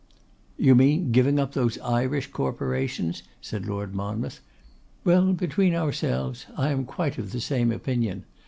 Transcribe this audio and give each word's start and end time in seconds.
'You 0.57 0.73
mean 0.73 1.11
giving 1.11 1.37
up 1.39 1.53
those 1.53 1.77
Irish 1.77 2.25
corporations?' 2.31 3.21
said 3.39 3.67
Lord 3.67 3.93
Monmouth. 3.93 4.39
'Well, 5.03 5.31
between 5.33 5.75
ourselves, 5.75 6.47
I 6.57 6.69
am 6.71 6.85
quite 6.85 7.19
of 7.19 7.31
the 7.31 7.39
same 7.39 7.71
opinion. 7.71 8.25